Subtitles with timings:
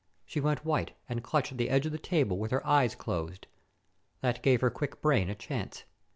[0.25, 3.45] She went white and clutched the edge of the table, with her eyes closed.
[4.21, 5.83] That gave her quick brain a chance.